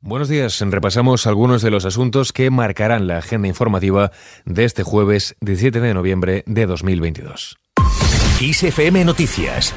Buenos 0.00 0.28
días. 0.28 0.60
Repasamos 0.60 1.26
algunos 1.26 1.60
de 1.60 1.72
los 1.72 1.84
asuntos 1.84 2.32
que 2.32 2.50
marcarán 2.50 3.08
la 3.08 3.18
agenda 3.18 3.48
informativa 3.48 4.12
de 4.44 4.64
este 4.64 4.84
jueves 4.84 5.34
17 5.40 5.80
de 5.80 5.92
noviembre 5.92 6.44
de 6.46 6.66
2022. 6.66 7.58
ISFM 8.40 9.04
Noticias 9.04 9.74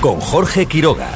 con 0.00 0.20
Jorge 0.20 0.66
Quiroga. 0.66 1.10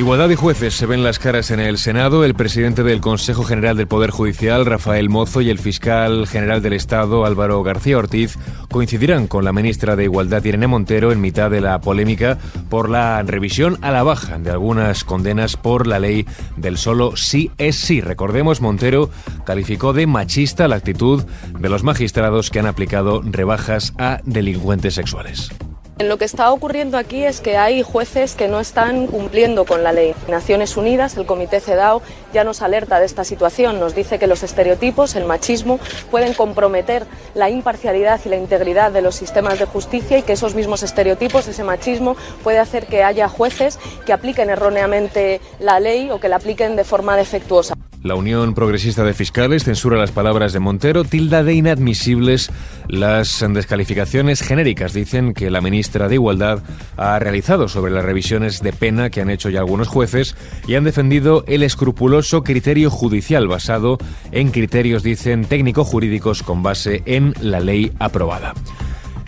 Igualdad 0.00 0.30
y 0.30 0.34
jueces 0.34 0.72
se 0.72 0.86
ven 0.86 1.04
las 1.04 1.18
caras 1.18 1.50
en 1.50 1.60
el 1.60 1.76
Senado. 1.76 2.24
El 2.24 2.34
presidente 2.34 2.82
del 2.82 3.02
Consejo 3.02 3.44
General 3.44 3.76
del 3.76 3.86
Poder 3.86 4.08
Judicial, 4.08 4.64
Rafael 4.64 5.10
Mozo, 5.10 5.42
y 5.42 5.50
el 5.50 5.58
fiscal 5.58 6.26
general 6.26 6.62
del 6.62 6.72
Estado, 6.72 7.26
Álvaro 7.26 7.62
García 7.62 7.98
Ortiz, 7.98 8.38
coincidirán 8.70 9.26
con 9.26 9.44
la 9.44 9.52
ministra 9.52 9.96
de 9.96 10.04
Igualdad, 10.04 10.42
Irene 10.42 10.68
Montero, 10.68 11.12
en 11.12 11.20
mitad 11.20 11.50
de 11.50 11.60
la 11.60 11.82
polémica 11.82 12.38
por 12.70 12.88
la 12.88 13.22
revisión 13.24 13.76
a 13.82 13.90
la 13.90 14.02
baja 14.02 14.38
de 14.38 14.50
algunas 14.50 15.04
condenas 15.04 15.58
por 15.58 15.86
la 15.86 15.98
ley 15.98 16.24
del 16.56 16.78
solo 16.78 17.14
sí 17.18 17.50
es 17.58 17.76
sí. 17.76 18.00
Recordemos, 18.00 18.62
Montero 18.62 19.10
calificó 19.44 19.92
de 19.92 20.06
machista 20.06 20.66
la 20.66 20.76
actitud 20.76 21.24
de 21.58 21.68
los 21.68 21.84
magistrados 21.84 22.48
que 22.48 22.58
han 22.58 22.66
aplicado 22.66 23.20
rebajas 23.22 23.92
a 23.98 24.22
delincuentes 24.24 24.94
sexuales. 24.94 25.50
Lo 26.02 26.16
que 26.16 26.24
está 26.24 26.50
ocurriendo 26.50 26.96
aquí 26.96 27.24
es 27.24 27.40
que 27.40 27.58
hay 27.58 27.82
jueces 27.82 28.34
que 28.34 28.48
no 28.48 28.58
están 28.58 29.06
cumpliendo 29.06 29.66
con 29.66 29.84
la 29.84 29.92
ley. 29.92 30.14
Naciones 30.28 30.76
Unidas, 30.76 31.16
el 31.16 31.26
Comité 31.26 31.60
CEDAW, 31.60 32.00
ya 32.32 32.42
nos 32.42 32.62
alerta 32.62 32.98
de 32.98 33.06
esta 33.06 33.22
situación. 33.22 33.78
Nos 33.78 33.94
dice 33.94 34.18
que 34.18 34.26
los 34.26 34.42
estereotipos, 34.42 35.14
el 35.14 35.26
machismo, 35.26 35.78
pueden 36.10 36.32
comprometer 36.32 37.06
la 37.34 37.50
imparcialidad 37.50 38.18
y 38.24 38.30
la 38.30 38.36
integridad 38.36 38.90
de 38.90 39.02
los 39.02 39.14
sistemas 39.14 39.58
de 39.58 39.66
justicia 39.66 40.18
y 40.18 40.22
que 40.22 40.32
esos 40.32 40.54
mismos 40.54 40.82
estereotipos, 40.82 41.46
ese 41.46 41.64
machismo, 41.64 42.16
puede 42.42 42.58
hacer 42.58 42.86
que 42.86 43.04
haya 43.04 43.28
jueces 43.28 43.78
que 44.06 44.12
apliquen 44.12 44.50
erróneamente 44.50 45.40
la 45.60 45.80
ley 45.80 46.10
o 46.10 46.18
que 46.18 46.28
la 46.28 46.36
apliquen 46.36 46.76
de 46.76 46.84
forma 46.84 47.14
defectuosa. 47.16 47.79
La 48.02 48.14
Unión 48.14 48.54
Progresista 48.54 49.04
de 49.04 49.12
Fiscales 49.12 49.64
censura 49.64 49.98
las 49.98 50.10
palabras 50.10 50.54
de 50.54 50.58
Montero, 50.58 51.04
tilda 51.04 51.42
de 51.42 51.52
inadmisibles 51.52 52.50
las 52.88 53.44
descalificaciones 53.52 54.40
genéricas. 54.40 54.94
Dicen 54.94 55.34
que 55.34 55.50
la 55.50 55.60
ministra 55.60 56.08
de 56.08 56.14
Igualdad 56.14 56.62
ha 56.96 57.18
realizado 57.18 57.68
sobre 57.68 57.92
las 57.92 58.04
revisiones 58.04 58.62
de 58.62 58.72
pena 58.72 59.10
que 59.10 59.20
han 59.20 59.28
hecho 59.28 59.50
ya 59.50 59.60
algunos 59.60 59.88
jueces 59.88 60.34
y 60.66 60.76
han 60.76 60.84
defendido 60.84 61.44
el 61.46 61.62
escrupuloso 61.62 62.42
criterio 62.42 62.90
judicial 62.90 63.46
basado 63.48 63.98
en 64.32 64.50
criterios, 64.50 65.02
dicen, 65.02 65.44
técnico-jurídicos 65.44 66.42
con 66.42 66.62
base 66.62 67.02
en 67.04 67.34
la 67.42 67.60
ley 67.60 67.92
aprobada. 67.98 68.54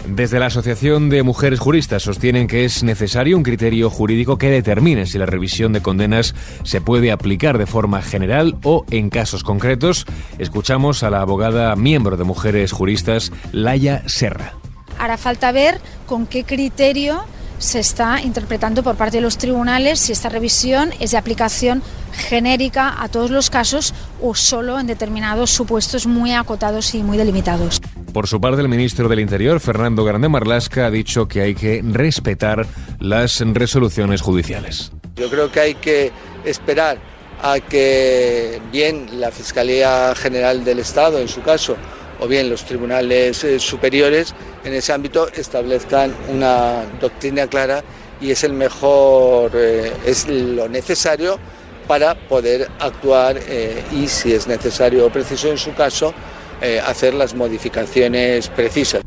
Desde 0.07 0.41
la 0.41 0.47
Asociación 0.47 1.11
de 1.11 1.23
Mujeres 1.23 1.61
Juristas 1.61 2.03
sostienen 2.03 2.49
que 2.49 2.65
es 2.65 2.83
necesario 2.83 3.37
un 3.37 3.45
criterio 3.45 3.89
jurídico 3.89 4.37
que 4.37 4.51
determine 4.51 5.07
si 5.07 5.17
la 5.17 5.27
revisión 5.27 5.73
de 5.73 5.81
condenas 5.81 6.35
se 6.65 6.81
puede 6.81 7.13
aplicar 7.13 7.57
de 7.57 7.67
forma 7.67 8.03
general 8.03 8.59
o 8.65 8.85
en 8.91 9.11
casos 9.11 9.45
concretos. 9.45 10.05
Escuchamos 10.39 11.03
a 11.03 11.11
la 11.11 11.21
abogada 11.21 11.75
miembro 11.77 12.17
de 12.17 12.25
Mujeres 12.25 12.73
Juristas, 12.73 13.33
Laia 13.53 14.03
Serra. 14.07 14.55
Hará 14.99 15.17
falta 15.17 15.53
ver 15.53 15.81
con 16.07 16.27
qué 16.27 16.45
criterio 16.45 17.25
se 17.59 17.79
está 17.79 18.21
interpretando 18.21 18.83
por 18.83 18.97
parte 18.97 19.19
de 19.19 19.23
los 19.23 19.39
tribunales 19.39 20.01
si 20.01 20.11
esta 20.11 20.29
revisión 20.29 20.91
es 20.99 21.13
de 21.13 21.17
aplicación 21.17 21.81
genérica 22.13 23.01
a 23.01 23.09
todos 23.09 23.31
los 23.31 23.51
casos 23.51 23.95
o 24.21 24.35
solo 24.35 24.81
en 24.81 24.89
determinados 24.89 25.51
supuestos 25.51 26.07
muy 26.09 26.33
acotados 26.33 26.95
y 26.95 27.05
muy 27.05 27.17
delimitados. 27.17 27.81
Por 28.13 28.27
su 28.27 28.41
parte, 28.41 28.61
el 28.61 28.69
ministro 28.69 29.09
del 29.09 29.21
Interior, 29.21 29.59
Fernando 29.59 30.05
Grande 30.05 30.29
Marlasca, 30.29 30.87
ha 30.87 30.91
dicho 30.91 31.27
que 31.27 31.41
hay 31.41 31.55
que 31.55 31.83
respetar 31.83 32.67
las 33.01 33.41
resoluciones 33.41 34.21
judiciales. 34.21 34.93
Yo 35.17 35.31
creo 35.31 35.51
que 35.51 35.61
hay 35.61 35.75
que 35.77 36.13
esperar 36.45 36.99
a 37.43 37.59
que 37.59 38.61
bien 38.71 39.19
la 39.19 39.31
Fiscalía 39.31 40.15
General 40.15 40.63
del 40.63 40.81
Estado, 40.81 41.19
en 41.21 41.29
su 41.29 41.41
caso, 41.41 41.77
o 42.21 42.29
bien 42.29 42.51
los 42.51 42.65
tribunales 42.65 43.43
eh, 43.45 43.59
superiores 43.59 44.35
en 44.63 44.75
ese 44.75 44.93
ámbito 44.93 45.29
establezcan 45.33 46.15
una 46.29 46.85
doctrina 47.01 47.47
clara 47.47 47.83
y 48.21 48.31
es 48.31 48.45
el 48.45 48.53
mejor, 48.53 49.51
eh, 49.55 49.93
es 50.07 50.29
lo 50.29 50.69
necesario 50.69 51.39
para 51.89 52.15
poder 52.15 52.69
actuar 52.79 53.39
eh, 53.49 53.83
y 53.91 54.07
si 54.07 54.35
es 54.35 54.47
necesario 54.47 55.07
o 55.07 55.11
preciso 55.11 55.49
en 55.49 55.59
su 55.59 55.75
caso, 55.75 56.15
eh, 56.63 56.81
hacer 56.81 57.15
las 57.15 57.35
modificaciones 57.35 58.49
precisas. 58.49 59.03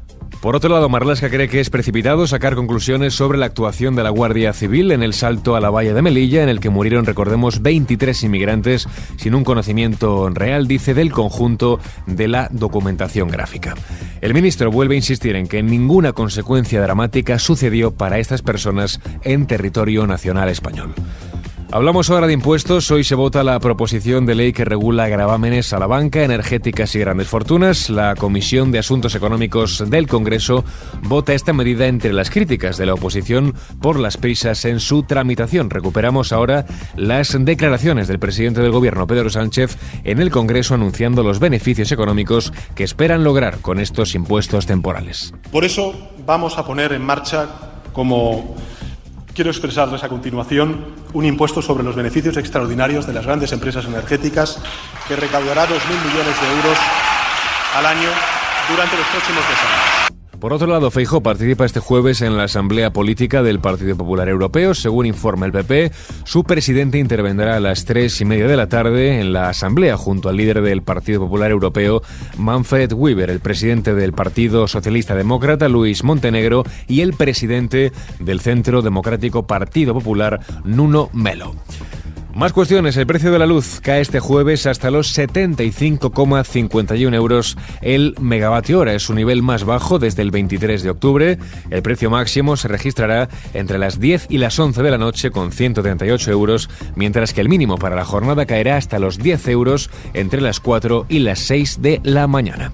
Por 0.46 0.56
otro 0.56 0.70
lado, 0.70 0.90
Marlasca 0.90 1.32
cree 1.32 1.50
que 1.50 1.60
es 1.60 1.72
precipitado 1.72 2.28
sacar 2.28 2.54
conclusiones 2.54 3.16
sobre 3.16 3.40
la 3.40 3.48
actuación 3.48 3.96
de 3.96 4.04
la 4.04 4.12
Guardia 4.12 4.54
Civil 4.54 4.92
en 4.92 5.02
el 5.02 5.16
salto 5.16 5.56
a 5.56 5.60
la 5.60 5.72
valla 5.72 5.96
de 5.96 6.04
Melilla, 6.04 6.44
en 6.44 6.50
el 6.50 6.60
que 6.60 6.70
murieron, 6.70 7.06
recordemos, 7.06 7.64
23 7.64 8.22
inmigrantes 8.26 8.88
sin 9.18 9.34
un 9.34 9.44
conocimiento 9.44 10.30
real, 10.30 10.68
dice, 10.68 10.94
del 10.94 11.12
conjunto 11.12 11.80
de 12.06 12.28
la 12.28 12.48
documentación 12.52 13.30
gráfica. 13.30 13.74
El 14.22 14.36
ministro 14.36 14.70
vuelve 14.70 14.94
a 14.94 14.98
insistir 14.98 15.36
en 15.36 15.48
que 15.48 15.64
ninguna 15.64 16.14
consecuencia 16.14 16.80
dramática 16.80 17.40
sucedió 17.40 17.96
para 17.96 18.20
estas 18.20 18.44
personas 18.44 19.00
en 19.24 19.48
territorio 19.48 20.06
nacional 20.06 20.50
español. 20.50 20.94
Hablamos 21.76 22.10
ahora 22.10 22.28
de 22.28 22.32
impuestos. 22.32 22.90
Hoy 22.90 23.04
se 23.04 23.16
vota 23.16 23.44
la 23.44 23.60
proposición 23.60 24.26
de 24.26 24.34
ley 24.34 24.54
que 24.54 24.64
regula 24.64 25.10
gravámenes 25.10 25.74
a 25.74 25.78
la 25.78 25.88
banca, 25.88 26.24
energéticas 26.24 26.96
y 26.96 27.00
grandes 27.00 27.28
fortunas. 27.28 27.90
La 27.90 28.16
Comisión 28.16 28.72
de 28.72 28.80
Asuntos 28.80 29.14
Económicos 29.14 29.84
del 29.90 30.08
Congreso 30.08 30.64
vota 31.02 31.34
esta 31.34 31.52
medida 31.52 31.88
entre 31.88 32.14
las 32.14 32.30
críticas 32.30 32.78
de 32.78 32.86
la 32.86 32.94
oposición 32.94 33.56
por 33.82 34.00
las 34.00 34.16
prisas 34.16 34.64
en 34.64 34.80
su 34.80 35.04
tramitación. 35.04 35.70
Recuperamos 35.70 36.32
ahora 36.32 36.66
las 36.96 37.36
declaraciones 37.38 38.08
del 38.08 38.20
presidente 38.20 38.62
del 38.62 38.72
Gobierno, 38.72 39.06
Pedro 39.06 39.30
Sánchez, 39.30 39.78
en 40.06 40.22
el 40.22 40.32
Congreso 40.32 40.76
anunciando 40.76 41.24
los 41.24 41.40
beneficios 41.40 41.92
económicos 41.92 42.54
que 42.74 42.86
esperan 42.86 43.26
lograr 43.26 43.58
con 43.58 43.82
estos 43.82 44.16
impuestos 44.16 44.66
temporales. 44.66 45.34
Por 45.52 45.66
eso 45.66 45.94
vamos 46.26 46.58
a 46.58 46.66
poner 46.66 46.94
en 46.94 47.02
marcha 47.02 47.50
como 47.92 48.56
Quiero 49.36 49.52
expresarles 49.52 50.02
a 50.02 50.08
continuación 50.08 50.96
un 51.12 51.26
impuesto 51.26 51.62
sobre 51.62 51.84
los 51.84 51.94
beneficios 51.94 52.38
extraordinarios 52.38 53.06
de 53.06 53.12
las 53.12 53.26
grandes 53.26 53.52
empresas 53.52 53.84
energéticas 53.84 54.62
que 55.10 55.18
recaudará 55.18 55.68
2.000 55.68 55.72
millones 55.74 56.42
de 56.42 56.48
euros 56.56 56.78
al 57.76 57.86
año 57.86 58.10
durante 58.70 58.96
los 58.96 59.06
próximos 59.08 59.44
dos 59.44 59.60
años. 59.60 60.15
Por 60.40 60.54
otro 60.54 60.68
lado, 60.68 60.92
Feijóo 60.92 61.22
participa 61.22 61.66
este 61.66 61.80
jueves 61.80 62.22
en 62.22 62.38
la 62.38 62.44
Asamblea 62.44 62.92
Política 62.92 63.42
del 63.42 63.60
Partido 63.60 63.96
Popular 63.96 64.30
Europeo. 64.30 64.74
Según 64.74 65.06
informa 65.06 65.46
el 65.46 65.52
PP, 65.52 65.92
su 66.24 66.44
presidente 66.44 67.00
intervendrá 67.00 67.56
a 67.56 67.60
las 67.60 67.86
tres 67.86 68.20
y 68.22 68.26
media 68.26 68.48
de 68.48 68.58
la 68.58 68.68
tarde 68.68 69.20
en 69.20 69.34
la 69.34 69.50
Asamblea 69.50 69.98
junto 69.98 70.30
al 70.30 70.38
líder 70.38 70.62
del 70.62 70.84
Partido 70.84 71.22
Popular 71.22 71.52
Europeo, 71.52 72.02
Manfred 72.38 72.94
Weber, 72.94 73.30
el 73.30 73.40
presidente 73.40 73.96
del 73.96 74.14
Partido 74.14 74.68
Socialista 74.68 75.16
Demócrata, 75.16 75.70
Luis 75.70 76.04
Montenegro, 76.04 76.64
y 76.88 77.02
el 77.02 77.14
presidente 77.14 77.92
del 78.20 78.42
Centro 78.42 78.82
Democrático 78.82 79.48
Partido 79.48 79.94
Popular, 79.94 80.42
Nuno 80.64 81.10
Melo. 81.14 81.56
Más 82.36 82.52
cuestiones. 82.52 82.98
El 82.98 83.08
precio 83.08 83.32
de 83.32 83.40
la 83.40 83.46
luz 83.46 83.80
cae 83.82 84.02
este 84.02 84.20
jueves 84.20 84.66
hasta 84.66 84.92
los 84.92 85.18
75,51 85.18 87.16
euros 87.16 87.58
el 87.82 88.14
megavatio 88.20 88.80
hora. 88.80 88.94
Es 88.94 89.04
su 89.04 89.14
nivel 89.14 89.42
más 89.42 89.64
bajo 89.64 90.00
desde 90.00 90.22
el 90.22 90.32
23 90.32 90.84
de 90.84 90.90
octubre. 90.90 91.38
El 91.70 91.82
precio 91.82 92.10
máximo 92.10 92.58
se 92.58 92.68
registrará 92.68 93.30
entre 93.54 93.78
las 93.78 94.02
10 94.02 94.28
y 94.28 94.40
las 94.40 94.60
11 94.60 94.84
de 94.84 94.92
la 94.92 94.98
noche 94.98 95.32
con 95.32 95.54
138 95.54 96.30
euros, 96.30 96.70
mientras 96.96 97.34
que 97.34 97.40
el 97.40 97.48
mínimo 97.48 97.78
para 97.78 97.96
la 97.96 98.04
jornada 98.04 98.46
caerá 98.46 98.76
hasta 98.76 99.00
los 99.00 99.18
10 99.18 99.48
euros 99.48 99.90
entre 100.14 100.42
las 100.42 100.60
4 100.60 101.06
y 101.08 101.20
las 101.20 101.40
6 101.40 101.82
de 101.82 102.02
la 102.04 102.28
mañana. 102.28 102.74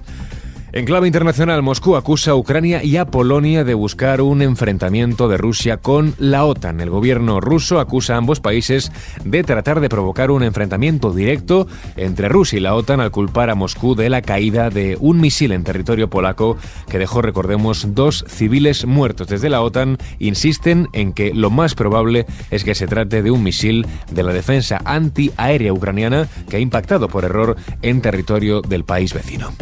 En 0.74 0.86
clave 0.86 1.06
internacional, 1.06 1.60
Moscú 1.60 1.96
acusa 1.96 2.30
a 2.30 2.34
Ucrania 2.34 2.82
y 2.82 2.96
a 2.96 3.04
Polonia 3.04 3.62
de 3.62 3.74
buscar 3.74 4.22
un 4.22 4.40
enfrentamiento 4.40 5.28
de 5.28 5.36
Rusia 5.36 5.76
con 5.76 6.14
la 6.16 6.46
OTAN. 6.46 6.80
El 6.80 6.88
gobierno 6.88 7.42
ruso 7.42 7.78
acusa 7.78 8.14
a 8.14 8.16
ambos 8.16 8.40
países 8.40 8.90
de 9.22 9.44
tratar 9.44 9.80
de 9.80 9.90
provocar 9.90 10.30
un 10.30 10.42
enfrentamiento 10.42 11.12
directo 11.12 11.66
entre 11.96 12.30
Rusia 12.30 12.56
y 12.56 12.60
la 12.60 12.74
OTAN 12.74 13.00
al 13.00 13.10
culpar 13.10 13.50
a 13.50 13.54
Moscú 13.54 13.94
de 13.94 14.08
la 14.08 14.22
caída 14.22 14.70
de 14.70 14.96
un 14.98 15.20
misil 15.20 15.52
en 15.52 15.62
territorio 15.62 16.08
polaco 16.08 16.56
que 16.88 16.98
dejó, 16.98 17.20
recordemos, 17.20 17.94
dos 17.94 18.24
civiles 18.26 18.86
muertos. 18.86 19.28
Desde 19.28 19.50
la 19.50 19.60
OTAN 19.60 19.98
insisten 20.20 20.88
en 20.94 21.12
que 21.12 21.34
lo 21.34 21.50
más 21.50 21.74
probable 21.74 22.24
es 22.50 22.64
que 22.64 22.74
se 22.74 22.86
trate 22.86 23.22
de 23.22 23.30
un 23.30 23.42
misil 23.42 23.86
de 24.10 24.22
la 24.22 24.32
defensa 24.32 24.80
antiaérea 24.86 25.74
ucraniana 25.74 26.28
que 26.48 26.56
ha 26.56 26.60
impactado 26.60 27.08
por 27.08 27.26
error 27.26 27.56
en 27.82 28.00
territorio 28.00 28.62
del 28.62 28.84
país 28.84 29.12
vecino. 29.12 29.52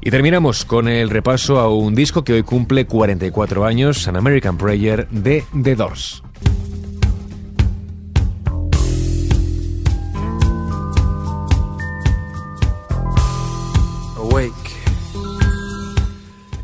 Y 0.00 0.10
terminamos 0.10 0.64
con 0.64 0.88
el 0.88 1.10
repaso 1.10 1.58
a 1.58 1.68
un 1.74 1.94
disco 1.94 2.24
que 2.24 2.32
hoy 2.32 2.42
cumple 2.42 2.86
44 2.86 3.64
años, 3.64 4.08
An 4.08 4.16
American 4.16 4.56
Prayer 4.56 5.08
de 5.10 5.44
The 5.62 5.74
Doors. 5.74 6.22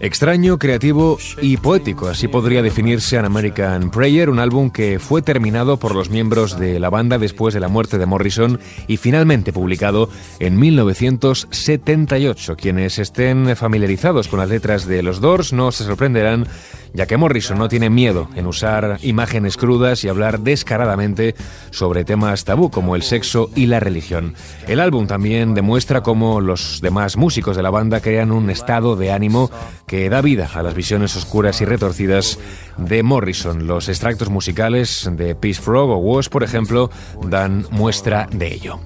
Extraño, 0.01 0.59
creativo 0.59 1.19
y 1.41 1.57
poético, 1.57 2.09
así 2.09 2.29
podría 2.29 2.63
definirse 2.63 3.17
An 3.17 3.25
American 3.25 3.91
Prayer, 3.91 4.29
un 4.29 4.39
álbum 4.39 4.71
que 4.71 4.99
fue 4.99 5.23
terminado 5.23 5.79
por 5.79 5.95
los 5.95 6.11
miembros 6.11 6.59
de 6.59 6.81
la 6.81 6.91
banda 6.91 7.17
después 7.19 7.55
de 7.55 7.61
la 7.61 7.69
muerte 7.69 7.97
de 7.97 8.05
Morrison 8.05 8.59
y 8.87 8.97
finalmente 8.97 9.53
publicado 9.53 10.11
en 10.41 10.59
1978. 10.59 12.57
Quienes 12.57 12.99
estén 12.99 13.57
familiarizados 13.57 14.29
con 14.29 14.41
las 14.41 14.51
letras 14.51 14.87
de 14.87 15.03
los 15.03 15.21
Doors 15.21 15.53
no 15.53 15.71
se 15.73 15.85
sorprenderán 15.85 16.49
ya 16.95 17.07
que 17.07 17.17
Morrison 17.17 17.59
no 17.59 17.69
tiene 17.69 17.91
miedo 17.91 18.29
en 18.37 18.47
usar 18.47 18.99
imágenes 19.03 19.57
crudas 19.57 20.05
y 20.05 20.09
hablar 20.09 20.41
descaradamente 20.41 21.35
sobre 21.71 22.05
temas 22.05 22.45
tabú 22.45 22.71
como 22.71 22.95
el 22.97 23.03
sexo 23.03 23.51
y 23.55 23.67
la 23.67 23.81
religión. 23.81 24.35
El 24.69 24.81
álbum 24.81 25.07
también 25.07 25.55
demuestra 25.55 26.03
cómo 26.03 26.41
los 26.41 26.81
demás 26.81 27.17
músicos 27.17 27.57
de 27.57 27.63
la 27.65 27.71
banda 27.71 28.01
crean 28.01 28.31
un 28.31 28.49
estado 28.49 28.95
de 28.95 29.11
ánimo 29.11 29.51
que 29.87 30.09
da 30.09 30.23
vida 30.23 30.49
a 30.55 30.63
las 30.63 30.75
visiones 30.75 31.17
oscuras 31.17 31.61
y 31.61 31.65
retorcidas 31.65 32.39
de 32.79 33.03
Morrison. 33.03 33.67
Los 33.67 33.89
extractos 33.89 34.31
musicales 34.31 35.11
de 35.13 35.35
Peace 35.35 35.61
Frog 35.61 35.91
o 35.91 35.97
Was, 35.97 36.29
por 36.29 36.45
ejemplo, 36.45 36.91
dan 37.23 37.67
muestra 37.71 38.29
de 38.31 38.55
ello. 38.55 38.79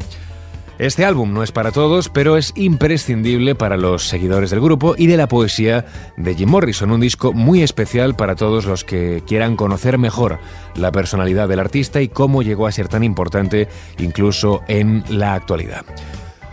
Este 0.78 1.04
álbum 1.04 1.32
no 1.32 1.42
es 1.42 1.50
para 1.50 1.72
todos, 1.72 2.08
pero 2.08 2.36
es 2.36 2.52
imprescindible 2.54 3.56
para 3.56 3.76
los 3.76 4.06
seguidores 4.06 4.50
del 4.50 4.60
grupo 4.60 4.94
y 4.96 5.08
de 5.08 5.16
la 5.16 5.26
poesía 5.26 5.84
de 6.16 6.36
Jim 6.36 6.48
Morrison, 6.48 6.92
un 6.92 7.00
disco 7.00 7.32
muy 7.32 7.62
especial 7.62 8.14
para 8.14 8.36
todos 8.36 8.64
los 8.64 8.84
que 8.84 9.25
quieran 9.26 9.56
conocer 9.56 9.98
mejor 9.98 10.38
la 10.76 10.92
personalidad 10.92 11.48
del 11.48 11.58
artista 11.58 12.00
y 12.00 12.06
cómo 12.06 12.42
llegó 12.42 12.69
a 12.69 12.72
ser 12.72 12.86
tan 12.86 13.02
importante 13.02 13.66
incluso 13.98 14.62
en 14.69 15.02
la 15.08 15.34
actualidad. 15.34 15.84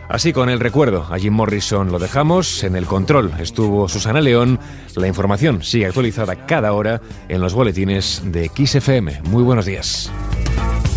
Así 0.09 0.33
con 0.33 0.49
el 0.49 0.59
recuerdo 0.59 1.05
a 1.11 1.19
Jim 1.19 1.33
Morrison 1.33 1.91
lo 1.91 1.99
dejamos, 1.99 2.63
en 2.63 2.75
el 2.75 2.87
control 2.87 3.31
estuvo 3.39 3.87
Susana 3.87 4.21
León, 4.21 4.59
la 4.95 5.07
información 5.07 5.61
sigue 5.61 5.85
actualizada 5.85 6.47
cada 6.47 6.73
hora 6.73 6.99
en 7.29 7.41
los 7.41 7.53
boletines 7.53 8.23
de 8.25 8.49
XFM. 8.49 9.21
Muy 9.25 9.43
buenos 9.43 9.67
días. 9.67 10.11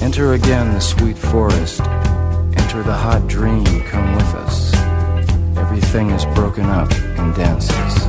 Enter 0.00 0.32
again 0.32 0.72
the 0.72 0.80
sweet 0.80 1.16
forest. 1.16 1.82
Enter 2.78 2.90
the 2.90 2.96
hot 2.96 3.26
dream, 3.26 3.64
come 3.86 4.14
with 4.14 4.34
us. 4.36 4.72
Everything 5.56 6.10
is 6.10 6.24
broken 6.26 6.66
up 6.66 6.88
and 6.92 7.34
dancing. 7.34 8.07